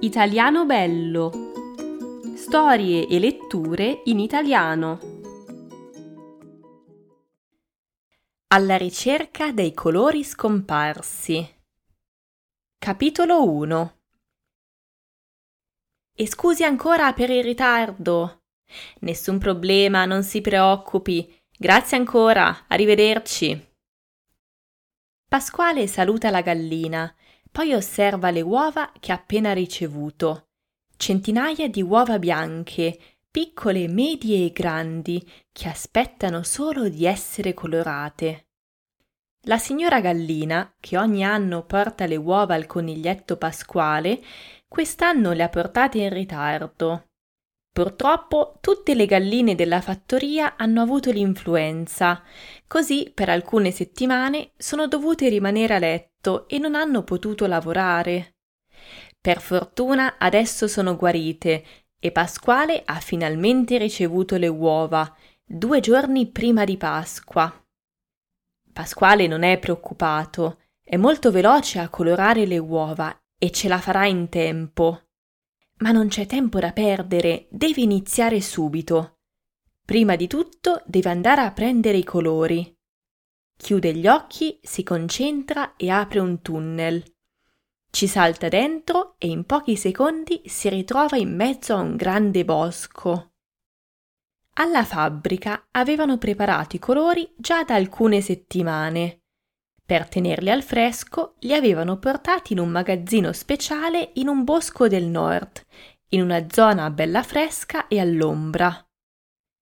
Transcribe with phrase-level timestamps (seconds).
[0.00, 1.32] Italiano bello.
[2.36, 4.98] Storie e letture in italiano.
[8.48, 11.48] Alla ricerca dei colori scomparsi.
[12.78, 13.98] Capitolo 1
[16.14, 18.42] E scusi ancora per il ritardo.
[19.00, 21.34] Nessun problema, non si preoccupi.
[21.56, 23.72] Grazie ancora, arrivederci.
[25.26, 27.16] Pasquale saluta la gallina
[27.56, 30.48] poi osserva le uova che ha appena ricevuto.
[30.94, 32.98] Centinaia di uova bianche,
[33.30, 38.48] piccole, medie e grandi, che aspettano solo di essere colorate.
[39.44, 44.22] La signora gallina, che ogni anno porta le uova al coniglietto pasquale,
[44.68, 47.06] quest'anno le ha portate in ritardo.
[47.72, 52.22] Purtroppo tutte le galline della fattoria hanno avuto l'influenza,
[52.66, 56.15] così per alcune settimane sono dovute rimanere a letto
[56.48, 58.36] e non hanno potuto lavorare.
[59.20, 61.64] Per fortuna adesso sono guarite
[61.98, 65.12] e Pasquale ha finalmente ricevuto le uova,
[65.44, 67.52] due giorni prima di Pasqua.
[68.72, 74.06] Pasquale non è preoccupato, è molto veloce a colorare le uova e ce la farà
[74.06, 75.02] in tempo.
[75.78, 79.18] Ma non c'è tempo da perdere, deve iniziare subito.
[79.84, 82.75] Prima di tutto deve andare a prendere i colori.
[83.56, 87.02] Chiude gli occhi, si concentra e apre un tunnel.
[87.90, 93.32] Ci salta dentro e in pochi secondi si ritrova in mezzo a un grande bosco.
[94.58, 99.22] Alla fabbrica avevano preparato i colori già da alcune settimane.
[99.84, 105.04] Per tenerli al fresco li avevano portati in un magazzino speciale in un bosco del
[105.04, 105.64] nord,
[106.08, 108.85] in una zona bella fresca e all'ombra.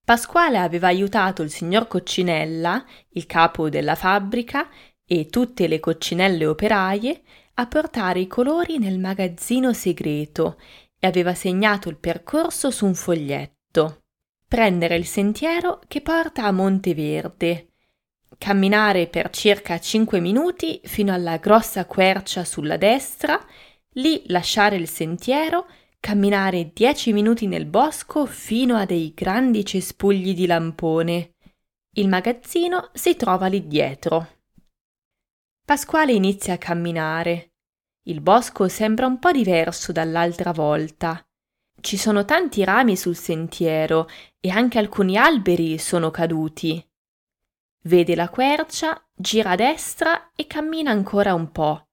[0.04, 4.68] Pasquale aveva aiutato il signor Coccinella, il capo della fabbrica,
[5.06, 7.22] e tutte le coccinelle operaie
[7.54, 10.58] a portare i colori nel magazzino segreto
[10.98, 14.02] e aveva segnato il percorso su un foglietto.
[14.46, 17.68] Prendere il sentiero che porta a Monteverde,
[18.38, 23.42] camminare per circa 5 minuti fino alla grossa quercia sulla destra,
[23.94, 25.66] lì lasciare il sentiero,
[26.04, 31.36] camminare 10 minuti nel bosco fino a dei grandi cespugli di lampone.
[31.94, 34.40] Il magazzino si trova lì dietro.
[35.64, 37.52] Pasquale inizia a camminare.
[38.02, 41.26] Il bosco sembra un po' diverso dall'altra volta.
[41.80, 44.06] Ci sono tanti rami sul sentiero
[44.40, 46.86] e anche alcuni alberi sono caduti.
[47.84, 51.83] Vede la quercia, gira a destra e cammina ancora un po'.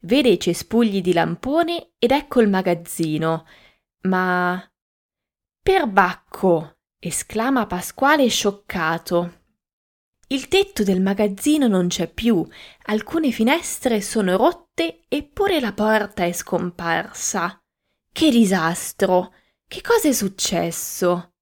[0.00, 3.46] Vede i cespugli di lampone ed ecco il magazzino.
[4.02, 4.62] Ma.
[5.60, 6.76] Perbacco!
[7.00, 9.36] esclama Pasquale scioccato.
[10.28, 12.46] Il tetto del magazzino non c'è più,
[12.84, 17.58] alcune finestre sono rotte eppure la porta è scomparsa.
[18.12, 19.32] Che disastro!
[19.66, 21.32] Che cosa è successo?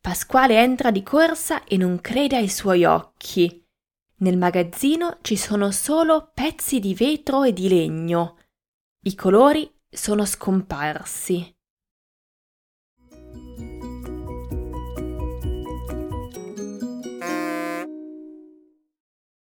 [0.00, 3.61] Pasquale entra di corsa e non crede ai suoi occhi.
[4.22, 8.38] Nel magazzino ci sono solo pezzi di vetro e di legno.
[9.04, 11.52] I colori sono scomparsi.